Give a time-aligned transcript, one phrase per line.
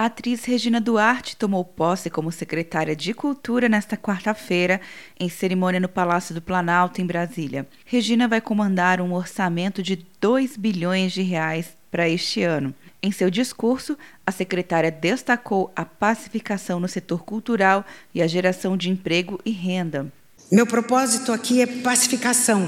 [0.00, 4.80] A atriz Regina Duarte tomou posse como secretária de Cultura nesta quarta-feira,
[5.18, 7.68] em cerimônia no Palácio do Planalto, em Brasília.
[7.84, 12.74] Regina vai comandar um orçamento de 2 bilhões de reais para este ano.
[13.02, 13.94] Em seu discurso,
[14.26, 20.10] a secretária destacou a pacificação no setor cultural e a geração de emprego e renda.
[20.50, 22.66] Meu propósito aqui é pacificação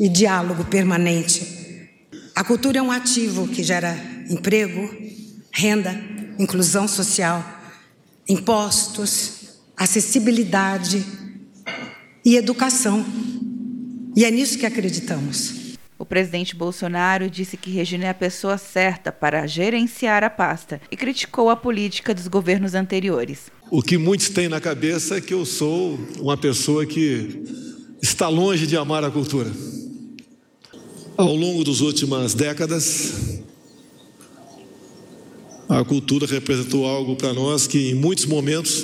[0.00, 1.90] e diálogo permanente.
[2.34, 3.94] A cultura é um ativo que gera
[4.30, 4.88] emprego,
[5.52, 7.44] renda inclusão social,
[8.28, 11.04] impostos, acessibilidade
[12.24, 13.04] e educação.
[14.14, 15.76] E é nisso que acreditamos.
[15.98, 20.96] O presidente Bolsonaro disse que Regina é a pessoa certa para gerenciar a pasta e
[20.96, 23.50] criticou a política dos governos anteriores.
[23.70, 27.42] O que muitos têm na cabeça é que eu sou uma pessoa que
[28.02, 29.50] está longe de amar a cultura.
[31.16, 33.35] Ao longo das últimas décadas,
[35.78, 38.82] a cultura representou algo para nós que em muitos momentos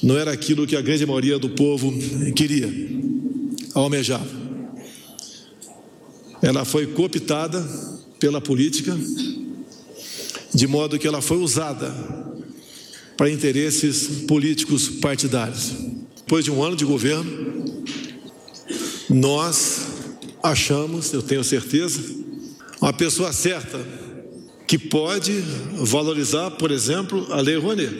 [0.00, 1.92] não era aquilo que a grande maioria do povo
[2.36, 2.72] queria,
[3.74, 4.30] almejava.
[6.40, 7.60] Ela foi cooptada
[8.20, 8.96] pela política,
[10.54, 11.92] de modo que ela foi usada
[13.16, 15.72] para interesses políticos partidários.
[16.18, 17.74] Depois de um ano de governo,
[19.08, 19.88] nós
[20.40, 22.00] achamos, eu tenho certeza,
[22.80, 23.84] uma pessoa certa
[24.70, 25.40] que pode
[25.82, 27.90] valorizar, por exemplo, a Lei Rouanet,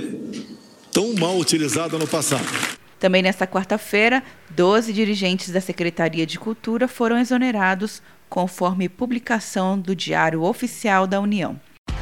[0.93, 2.47] tão mal utilizada no passado.
[2.97, 10.45] Também nesta quarta-feira, 12 dirigentes da Secretaria de Cultura foram exonerados, conforme publicação do Diário
[10.45, 11.61] Oficial da União.